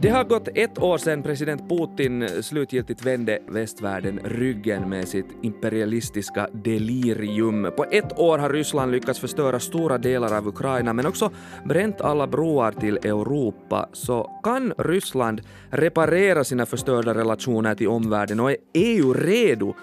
[0.00, 6.48] Det har gått ett år sedan president Putin slutgiltigt vände västvärlden ryggen med sitt imperialistiska
[6.52, 7.70] delirium.
[7.76, 11.30] På ett år har Ryssland lyckats förstöra stora delar av Ukraina men också
[11.64, 13.88] bränt alla broar till Europa.
[13.92, 19.74] Så kan Ryssland reparera sina förstörda relationer till omvärlden och är EU redo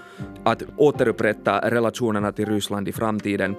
[0.44, 3.56] att återupprätta relationerna till Ryssland i framtiden?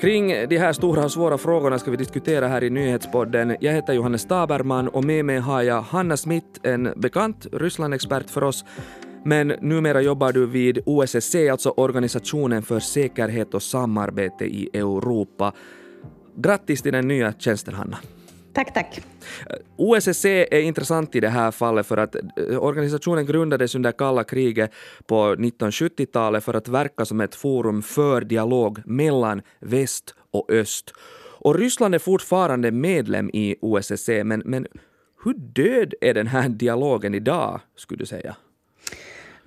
[0.00, 3.56] Kring de här stora och svåra frågorna ska vi diskutera här i nyhetspodden.
[3.60, 8.44] Jag heter Johannes Taberman och med mig har jag Hanna Smith, en bekant Rysslandexpert för
[8.44, 8.64] oss.
[9.24, 15.52] Men numera jobbar du vid OSSE, alltså Organisationen för säkerhet och samarbete i Europa.
[16.36, 17.98] Grattis till den nya tjänsten, Hanna.
[18.58, 19.00] Tack, tack.
[19.76, 22.22] OSSE är intressant i det här fallet för att eh,
[22.58, 24.70] organisationen grundades under kalla kriget
[25.06, 30.92] på 1970-talet för att verka som ett forum för dialog mellan väst och öst.
[31.40, 34.66] Och Ryssland är fortfarande medlem i OSSE, men, men
[35.24, 38.36] hur död är den här dialogen idag, skulle du säga?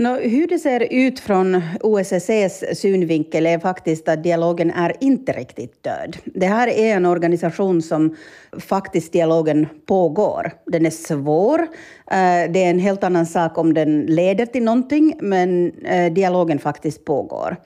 [0.02, 5.84] No, hur det ser ut från OSSEs synvinkel är faktiskt att dialogen är inte riktigt
[5.84, 6.18] död.
[6.26, 8.16] Det här är en organisation som
[8.60, 10.52] faktiskt dialogen pågår.
[10.66, 11.60] Den är svår.
[11.62, 16.60] Eh, det är en helt annan sak om den leder till någonting, men eh, dialogen
[16.60, 17.58] faktiskt pågår.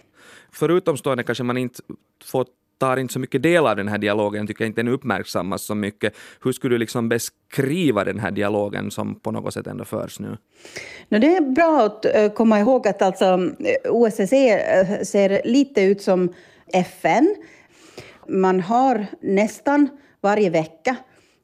[0.52, 1.80] För utomstående kanske man inte
[2.26, 2.46] får
[2.78, 5.76] tar inte så mycket del av den här dialogen, tycker jag inte den uppmärksammas så
[5.76, 6.14] mycket.
[6.44, 10.38] Hur skulle du liksom beskriva den här dialogen som på något sätt ändå förs nu?
[11.10, 15.82] No, det är bra att eh, komma ihåg att alltså, eh, OSSE eh, ser lite
[15.82, 16.34] ut som
[16.74, 17.36] FN.
[18.28, 19.90] Man har nästan
[20.22, 20.96] varje vecka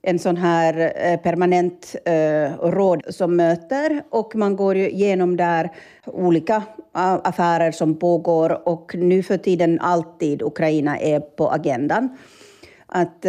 [0.04, 5.70] en sån här eh, permanent eh, råd som möter och man går igenom där
[6.06, 6.64] olika
[7.24, 12.18] affärer som pågår och nu för tiden alltid Ukraina är på agendan.
[12.86, 13.26] Att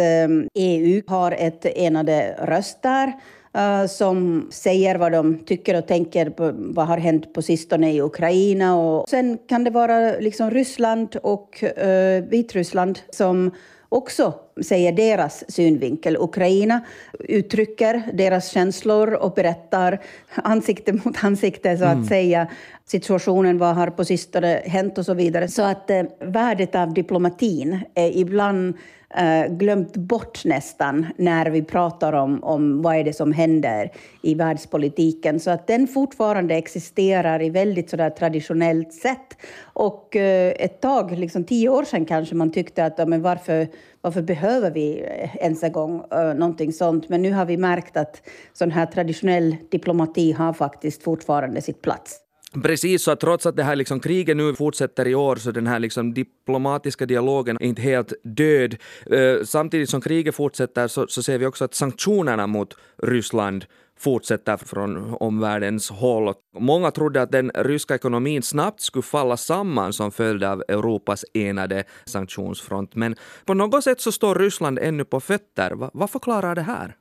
[0.53, 3.13] EU eh, har ett enade röst där
[3.53, 8.01] eh, som säger vad de tycker och tänker på vad har hänt på sistone i
[8.01, 8.75] Ukraina.
[8.75, 13.51] Och sen kan det vara liksom Ryssland och eh, Vitryssland som
[13.93, 16.17] också säger deras synvinkel.
[16.19, 16.81] Ukraina
[17.19, 19.99] uttrycker deras känslor och berättar
[20.35, 22.05] ansikte mot ansikte, så att mm.
[22.05, 22.47] säga,
[22.85, 25.47] situationen, vad har på sistone hänt och så vidare.
[25.47, 28.75] Så att eh, värdet av diplomatin är ibland
[29.17, 34.35] eh, glömt bort nästan när vi pratar om, om vad är det som händer i
[34.35, 35.39] världspolitiken.
[35.39, 39.37] Så att den fortfarande existerar i väldigt sådär traditionellt sätt.
[39.63, 43.67] Och eh, ett tag, liksom tio år sedan kanske, man tyckte att men varför,
[44.01, 47.09] varför behöver vi eh, ens en gång eh, någonting sånt?
[47.09, 48.21] Men nu har vi märkt att
[48.53, 52.19] sån här traditionell diplomati har faktiskt fortfarande sitt plats.
[52.61, 55.67] Precis, så att trots att det här liksom kriget nu fortsätter i år så den
[55.67, 58.75] här liksom diplomatiska dialogen är inte helt död.
[59.05, 62.73] Eh, samtidigt som kriget fortsätter så, så ser vi också att sanktionerna mot
[63.03, 63.65] Ryssland
[63.99, 66.33] fortsätter från omvärldens håll.
[66.59, 71.83] Många trodde att den ryska ekonomin snabbt skulle falla samman som följd av Europas enade
[72.05, 72.95] sanktionsfront.
[72.95, 73.15] Men
[73.45, 75.89] på något sätt så står Ryssland ännu på fötter.
[75.93, 76.95] vad förklarar det här?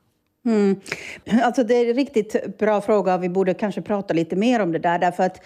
[0.44, 0.80] Mm.
[1.42, 3.19] Alltså det är en riktigt bra fråga.
[3.19, 4.98] Vi borde kanske prata lite mer om det där.
[4.98, 5.42] Därför att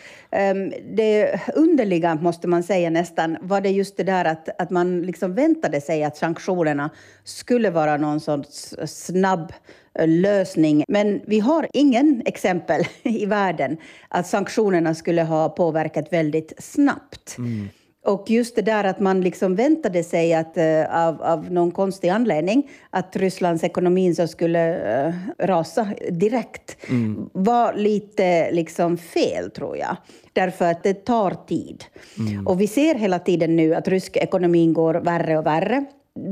[0.53, 5.03] um, det underliga, måste man säga nästan, var det just det där att, att man
[5.03, 6.91] liksom väntade sig att sanktionerna
[7.25, 9.53] skulle vara någon sorts snabb
[9.99, 10.85] eh, lösning.
[10.89, 13.77] Men vi har ingen exempel i världen
[14.09, 17.39] att sanktionerna skulle ha påverkat väldigt snabbt.
[17.39, 17.69] Mm.
[18.07, 22.09] Och just det där att man liksom väntade sig att, uh, av, av någon konstig
[22.09, 27.31] anledning att Rysslands ekonomi så skulle uh, rasa direkt mm.
[27.33, 29.97] var lite liksom fel, tror jag.
[30.33, 31.85] Därför att det tar tid.
[32.19, 32.47] Mm.
[32.47, 35.85] Och vi ser hela tiden nu att rysk ekonomin går värre och värre.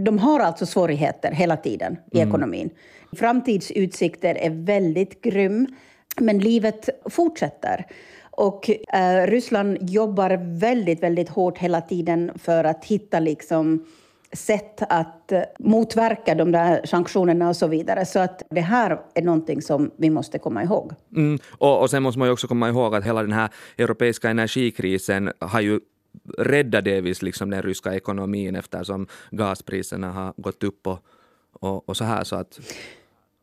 [0.04, 2.28] De har alltså svårigheter hela tiden i mm.
[2.28, 2.70] ekonomin.
[3.12, 5.66] Framtidsutsikter är väldigt grym,
[6.20, 7.86] men livet fortsätter.
[8.36, 13.84] Och eh, Ryssland jobbar väldigt, väldigt hårt hela tiden för att hitta liksom
[14.32, 18.06] sätt att eh, motverka de där sanktionerna och så vidare.
[18.06, 20.92] Så att det här är någonting som vi måste komma ihåg.
[21.16, 21.38] Mm.
[21.58, 23.48] Och, och sen måste man ju också komma ihåg att hela den här
[23.78, 25.80] europeiska energikrisen har ju
[26.38, 30.98] räddat delvis liksom den ryska ekonomin eftersom gaspriserna har gått upp och,
[31.52, 32.24] och, och så här.
[32.24, 32.60] Så att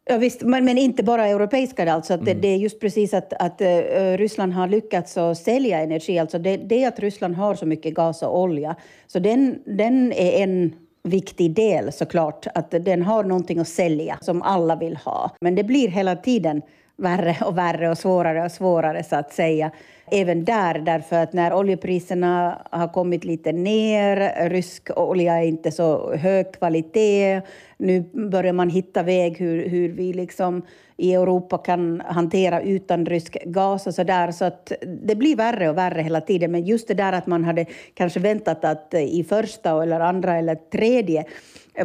[0.05, 1.93] Ja, visst, men, men, inte bara europeiska.
[1.93, 2.41] Alltså att mm.
[2.41, 6.19] det, är just precis att, att uh, Ryssland har lyckats att sälja energi.
[6.19, 8.75] Alltså det, det att Ryssland har så mycket gas och olja.
[9.07, 12.47] Så den, den är en viktig del såklart.
[12.55, 15.31] Att den har någonting att sälja som alla vill ha.
[15.41, 16.61] Men det blir hela tiden
[17.01, 19.71] värre och värre och svårare och svårare så att säga.
[20.11, 26.15] Även där, därför att när oljepriserna har kommit lite ner, rysk olja är inte så
[26.15, 27.41] hög kvalitet,
[27.77, 30.61] nu börjar man hitta väg hur, hur vi liksom
[30.97, 34.31] i Europa kan hantera utan rysk gas och så där.
[34.31, 34.71] Så att
[35.03, 36.51] det blir värre och värre hela tiden.
[36.51, 40.55] Men just det där att man hade kanske väntat att i första eller andra eller
[40.55, 41.25] tredje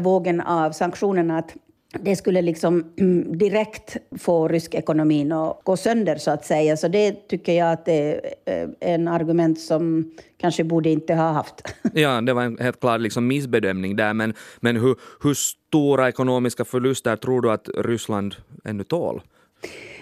[0.00, 1.54] vågen av sanktionerna att
[1.93, 6.77] det skulle liksom mm, direkt få rysk ekonomin att gå sönder, så att säga.
[6.77, 10.11] Så det tycker jag att det är en argument som
[10.41, 11.55] kanske borde inte ha haft.
[11.93, 16.65] Ja, det var en helt klar liksom missbedömning där, men, men hur, hur stora ekonomiska
[16.65, 18.35] förluster tror du att Ryssland
[18.65, 19.23] ännu tål?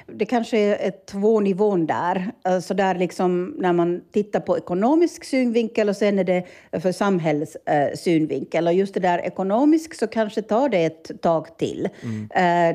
[0.06, 2.33] Det kanske är två nivån där.
[2.61, 6.45] Så där liksom när man tittar på ekonomisk synvinkel och sen är det
[6.81, 8.67] för samhällssynvinkel.
[8.67, 11.89] Och just det där ekonomisk så kanske tar det ett tag till.
[12.03, 12.29] Mm.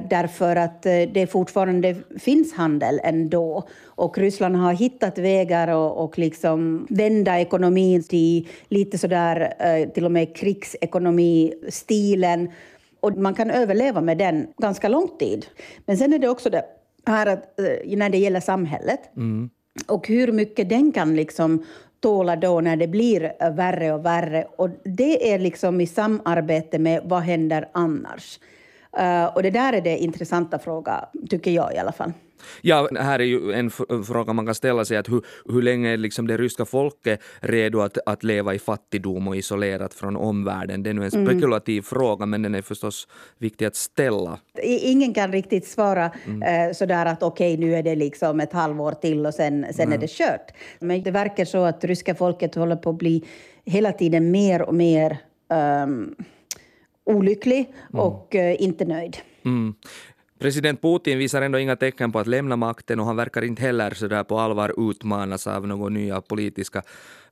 [0.09, 3.67] Därför att det fortfarande finns handel ändå.
[3.83, 9.53] Och Ryssland har hittat vägar och, och liksom vända ekonomin till lite sådär
[9.93, 12.51] till och med krigsekonomistilen.
[12.99, 15.45] Och man kan överleva med den ganska lång tid.
[15.85, 16.63] Men sen är det också det
[17.11, 18.99] här att, eh, när det gäller samhället.
[19.17, 19.49] Mm.
[19.87, 21.65] Och hur mycket den kan liksom
[21.99, 24.47] tåla då när det blir värre och värre.
[24.57, 28.39] Och det är liksom i samarbete med vad händer annars.
[28.99, 32.13] Uh, och det där är det intressanta fråga, tycker jag i alla fall.
[32.61, 33.69] Ja, här är ju en
[34.03, 37.79] fråga man kan ställa sig, att hur, hur länge är liksom det ryska folket redo
[37.79, 40.83] att, att leva i fattigdom och isolerat från omvärlden?
[40.83, 41.25] Det är nu en mm.
[41.25, 41.83] spekulativ mm.
[41.83, 43.07] fråga, men den är förstås
[43.37, 44.39] viktig att ställa.
[44.63, 46.67] Ingen kan riktigt svara mm.
[46.69, 49.85] eh, sådär att okej, okay, nu är det liksom ett halvår till och sen, sen
[49.85, 49.97] mm.
[49.97, 50.51] är det kört.
[50.79, 53.25] Men det verkar så att ryska folket håller på att bli
[53.65, 55.17] hela tiden mer och mer
[55.83, 56.15] um,
[57.09, 58.05] olycklig mm.
[58.05, 59.17] och uh, inte nöjd.
[59.45, 59.73] Mm.
[60.39, 63.93] President Putin visar ändå inga tecken på att lämna makten och han verkar inte heller
[63.93, 66.81] så där på allvar utmanas av några nya politiska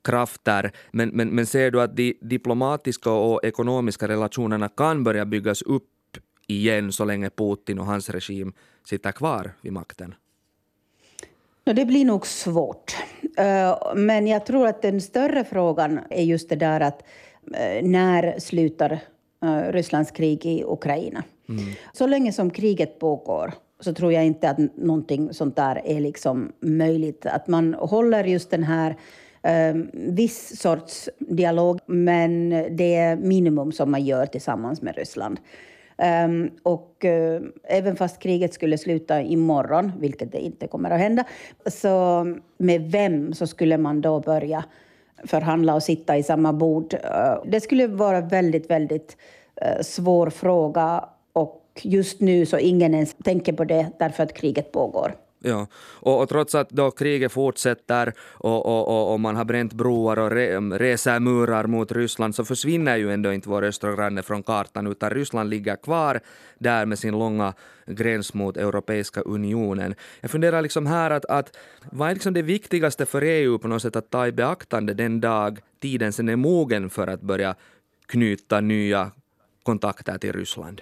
[0.04, 0.72] krafter.
[0.92, 5.84] Men, men, men ser du att de diplomatiska och ekonomiska relationerna kan börja byggas upp
[6.48, 8.54] igen så länge Putin och hans regim
[8.86, 10.16] sitter kvar vid makten?
[11.64, 12.96] Det blir nog svårt.
[13.38, 17.04] Eh, men jag tror att den större frågan är just det där att
[17.54, 19.00] eh, när slutar
[19.70, 21.24] Rysslands krig i Ukraina?
[21.50, 21.64] Mm.
[21.94, 26.52] Så länge som kriget pågår så tror jag inte att någonting sånt där är liksom
[26.60, 27.26] möjligt.
[27.26, 28.96] Att man håller just den här
[29.72, 35.40] um, viss sorts dialog, men det är minimum som man gör tillsammans med Ryssland.
[36.26, 41.24] Um, och uh, även fast kriget skulle sluta imorgon, vilket det inte kommer att hända,
[41.66, 42.26] så
[42.58, 44.64] med vem så skulle man då börja
[45.24, 46.94] förhandla och sitta i samma bord?
[46.94, 49.18] Eh, det skulle vara väldigt, väldigt
[49.56, 54.72] eh, svår fråga och just nu så ingen ens tänker på det därför att kriget
[54.72, 55.16] pågår.
[55.40, 60.20] Ja, och, och, trots att då kriget fortsätter och, och, och, man har bränt broar
[60.20, 64.44] och re, reser murar mot Ryssland så försvinner ju ändå inte vår östra granne från
[64.44, 66.20] kartan utan Ryssland ligger kvar
[66.60, 67.54] där med sin långa
[67.86, 69.96] gräns mot Europeiska unionen.
[70.22, 71.58] Jag funderar liksom här att, att
[71.92, 75.22] vad är liksom det viktigaste för EU på något sätt att ta i beaktande den
[75.22, 77.56] dag tiden sen är mogen för att börja
[78.06, 79.12] knyta nya
[79.64, 80.82] kontakter till Ryssland?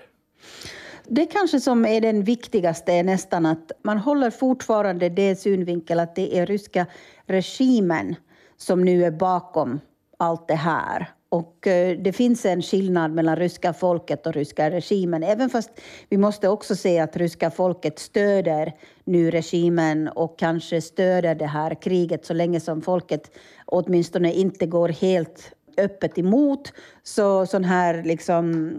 [1.08, 6.16] Det kanske som är den viktigaste är nästan att man håller fortfarande det synvinkel att
[6.16, 6.86] det är ryska
[7.26, 8.16] regimen
[8.58, 9.80] som nu är bakom
[10.18, 11.10] allt det här.
[11.30, 15.24] Och eh, det finns en skillnad mellan ryska folket och ryska regimen.
[15.24, 15.70] Även fast
[16.10, 21.82] vi måste också se att ryska folket stöder nu regimen och kanske stöder det här
[21.82, 23.32] kriget så länge som folket
[23.66, 28.74] åtminstone inte går helt öppet emot, så sån här liksom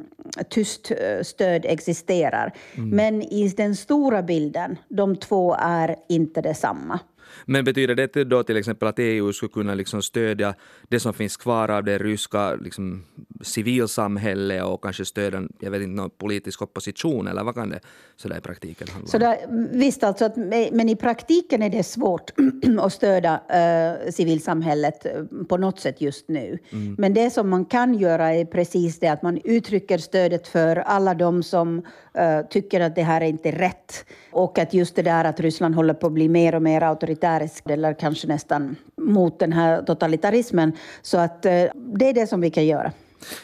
[0.49, 2.53] tyst eh, stöd existerar.
[2.77, 2.91] Mm.
[2.91, 7.01] Men i den stora bilden, de två är inte detsamma.
[7.45, 10.55] Men betyder det då till exempel att EU skulle kunna liksom stödja
[10.89, 13.05] det som finns kvar av det ryska liksom,
[13.43, 17.81] civilsamhället och kanske stödja jag vet inte, någon politisk opposition, eller vad kan det
[18.17, 19.09] så där i praktiken handla om?
[19.09, 19.37] Så där,
[19.79, 20.37] visst, alltså att,
[20.73, 22.31] men i praktiken är det svårt
[22.81, 25.13] att stödja äh, civilsamhället eh,
[25.49, 26.59] på något sätt just nu.
[26.73, 26.95] Mm.
[26.99, 31.15] Men det som man kan göra är precis det att man uttrycker stödet för alla
[31.15, 31.83] de som
[32.15, 34.05] äh, tycker att det här är inte rätt.
[34.33, 36.83] Och att just det där att Ryssland håller på att bli mer och mer
[37.17, 40.73] auktoritärisk eller kanske nästan mot den här totalitarismen.
[41.03, 42.93] Så att eh, det är det som vi kan göra.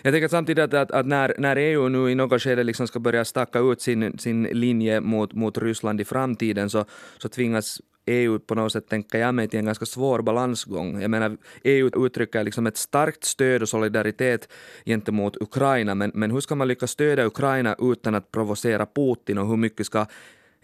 [0.02, 2.98] Jag tänker samtidigt att, att, att, när, när EU nu i något skede liksom ska
[2.98, 6.84] börja stacka ut sin, sin linje mot, mot Ryssland i framtiden så,
[7.18, 11.00] så tvingas EU på något sätt, tänker jag mig, till en ganska svår balansgång.
[11.00, 14.48] Jag menar, EU uttrycker liksom ett starkt stöd och solidaritet
[14.84, 19.48] gentemot Ukraina, men, men hur ska man lyckas stödja Ukraina utan att provocera Putin och
[19.48, 20.06] hur mycket ska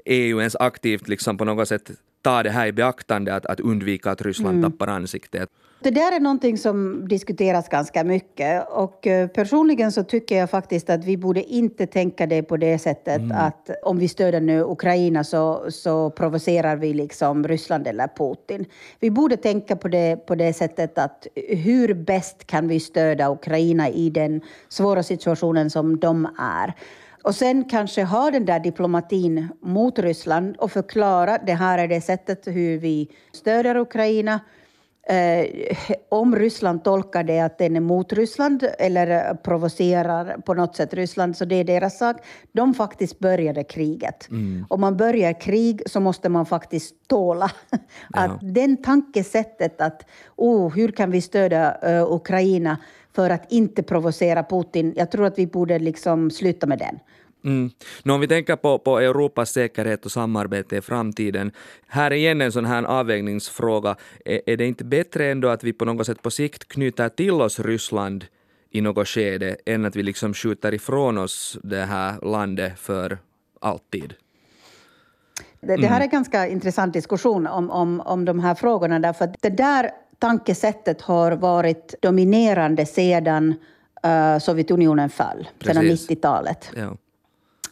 [0.05, 1.91] EU ens aktivt liksom på något sätt
[2.23, 4.71] ta det här i beaktande, att, att undvika att Ryssland mm.
[4.71, 5.51] tappar ansiktet.
[5.81, 10.91] Det där är någonting som diskuteras ganska mycket och eh, personligen så tycker jag faktiskt
[10.91, 13.37] att vi borde inte tänka det på det sättet mm.
[13.37, 18.65] att om vi stöder nu Ukraina så, så provocerar vi liksom Ryssland eller Putin.
[19.01, 23.89] Vi borde tänka på det på det sättet att hur bäst kan vi stödja Ukraina
[23.89, 26.75] i den svåra situationen som de är.
[27.23, 32.01] Och sen kanske ha den där diplomatin mot Ryssland och förklara det här är det
[32.01, 34.41] sättet hur vi stöder Ukraina
[35.09, 35.47] Eh,
[36.09, 41.37] om Ryssland tolkar det att den är mot Ryssland eller provocerar på något sätt Ryssland,
[41.37, 42.17] så det är deras sak.
[42.53, 44.31] De faktiskt började kriget.
[44.31, 44.67] Mm.
[44.69, 47.45] Om man börjar krig så måste man faktiskt tåla
[48.15, 48.39] att ja.
[48.41, 50.07] den tankesättet att
[50.37, 52.77] oh, hur kan vi stödja uh, Ukraina
[53.19, 56.99] för att inte provocera Putin, jag tror att vi borde liksom sluta med den.
[57.45, 57.71] Mm.
[58.03, 61.53] Nu om vi tänker på, på Europas säkerhet och samarbete i framtiden,
[61.89, 63.97] här är igen en sån här avvägningsfråga.
[64.25, 67.33] Är, är det inte bättre ändå att vi på något sätt på sikt knyter till
[67.33, 68.25] oss Ryssland
[68.71, 73.19] i något skede än att vi liksom skjuter ifrån oss det här landet för
[73.61, 74.15] alltid?
[75.61, 79.25] Det, det här är en ganska intressant diskussion om, om, om de här frågorna, därför
[79.25, 83.55] att det där tankesättet har varit dominerande sedan
[84.07, 86.07] uh, Sovjetunionen föll, Precis.
[86.07, 86.71] sedan 90-talet.
[86.77, 86.97] Ja.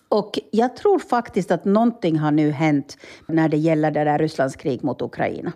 [0.08, 4.56] Och jag tror faktiskt att någonting har nu hänt när det gäller det där Rysslands
[4.56, 5.52] krig mot Ukraina.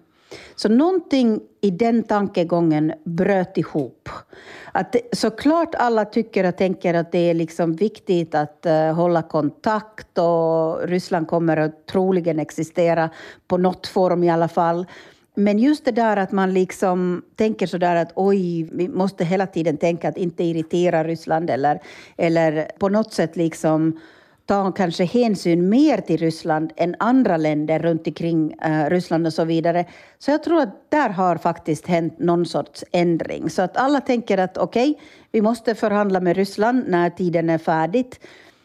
[0.57, 4.09] Så någonting i den tankegången bröt ihop.
[4.73, 9.23] Att det, såklart alla tycker och tänker att det är liksom viktigt att uh, hålla
[9.23, 13.11] kontakt och Ryssland kommer att troligen existera
[13.49, 14.87] på något form i alla fall.
[15.41, 19.47] Men just det där att man liksom tänker så där att oj, vi måste hela
[19.47, 21.81] tiden tänka att inte irritera Ryssland eller,
[22.17, 24.01] eller på något sätt liksom
[24.47, 29.45] ta kanske hänsyn mer till Ryssland än andra länder runt omkring uh, Ryssland och så
[29.45, 29.85] vidare.
[30.19, 33.51] Så jag tror att där har faktiskt hänt någon sorts ändring.
[33.51, 37.59] Så att alla tänker att okej, okay, vi måste förhandla med Ryssland när tiden är
[37.59, 38.21] färdigt.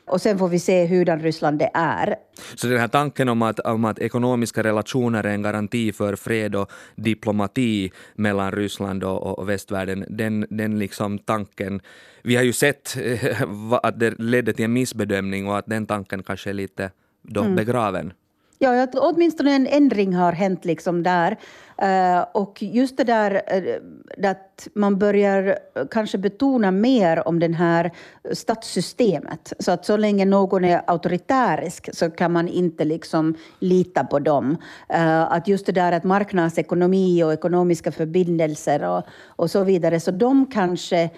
[0.07, 2.15] Och sen får vi se hurdan Ryssland det är.
[2.55, 6.55] Så den här tanken om att, om att ekonomiska relationer är en garanti för fred
[6.55, 11.81] och diplomati mellan Ryssland och, och västvärlden, den, den liksom tanken,
[12.23, 13.41] vi har ju sett eh,
[13.83, 17.55] att det ledde till en missbedömning och att den tanken kanske är lite då mm.
[17.55, 18.13] begraven.
[18.59, 21.37] Ja, åtminstone en ändring har hänt liksom där.
[21.83, 25.57] Uh, och just det där uh, att man börjar
[25.91, 27.91] kanske betona mer om det här
[28.33, 29.53] statssystemet.
[29.59, 34.57] Så att så länge någon är auktoritärisk så kan man inte liksom lita på dem.
[34.93, 40.11] Uh, att just det där att marknadsekonomi och ekonomiska förbindelser och, och så vidare, så
[40.11, 41.09] de kanske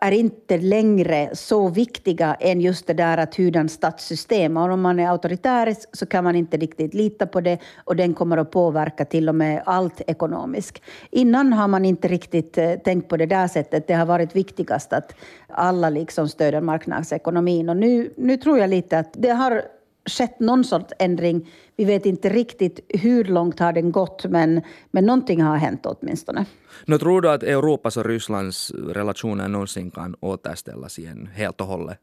[0.00, 4.56] är inte längre så viktiga än just det där att hurdant statssystem.
[4.56, 8.14] Och om man är auktoritärisk så kan man inte riktigt lita på det och den
[8.14, 10.82] kommer att påverka till och med allt ekonomiskt.
[11.10, 13.86] Innan har man inte riktigt eh, tänkt på det där sättet.
[13.86, 15.14] Det har varit viktigast att
[15.48, 19.62] alla liksom stöder marknadsekonomin och nu, nu tror jag lite att det har
[20.06, 21.50] skett någon sorts ändring.
[21.76, 26.44] Vi vet inte riktigt hur långt har den gått, men, men någonting har hänt åtminstone.
[26.84, 31.98] Nu tror du att Europas och Rysslands relationer någonsin kan återställas igen helt och hållet?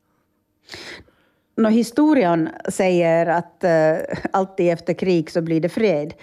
[1.57, 6.13] No, historien säger att uh, alltid efter krig så blir det fred.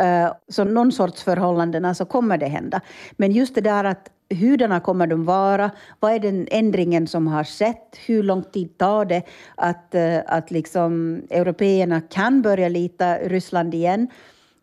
[0.00, 2.80] Uh, så någon sorts förhållanden så kommer det hända.
[3.12, 5.70] Men just det där att hurdana kommer de vara?
[6.00, 7.96] Vad är den ändringen som har skett?
[8.06, 9.22] Hur lång tid tar det
[9.54, 14.08] att, uh, att liksom européerna kan börja lita Ryssland igen?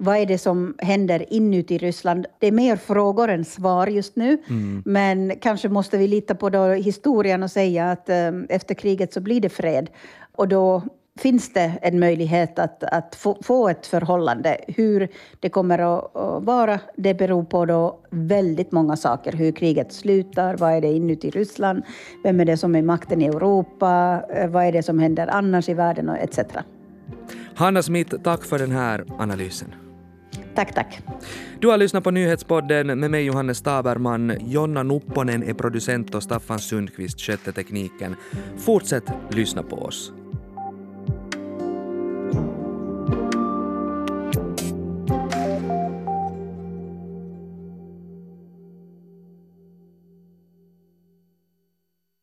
[0.04, 2.26] Vad är det som händer inuti Ryssland?
[2.40, 4.38] Det är mer frågor än svar just nu.
[4.50, 4.84] Mm.
[4.86, 9.20] Men kanske måste vi lita på då historien och säga att um, efter kriget så
[9.20, 9.90] blir det fred.
[10.32, 10.82] Och då
[11.20, 14.58] finns det en möjlighet att, att få, få, ett förhållande.
[14.68, 15.08] Hur
[15.40, 16.12] det kommer att,
[16.46, 19.32] vara, det beror på då väldigt många saker.
[19.32, 21.84] Hur kriget slutar, vad är det inuti Ryssland,
[22.24, 25.70] vem är det som är makten i Europa, eh, vad är det som händer annars
[25.70, 26.40] i världen och etc.
[27.56, 29.81] Hanna Smith, tack för den här analysen.
[30.56, 31.00] Tack, tack.
[31.60, 34.38] Du har lyssnat på Nyhetspodden med mig Johannes Taberman.
[34.40, 38.16] Jonna Nupponen är producent och Staffan Sundqvist skötte tekniken.
[38.58, 40.12] Fortsätt lyssna på oss.